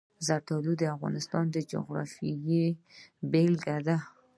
زردالو 0.27 0.73
د 0.77 0.83
افغانستان 0.95 1.45
د 1.51 1.57
جغرافیې 1.71 2.65
بېلګه 3.31 3.77
ده. 3.87 3.97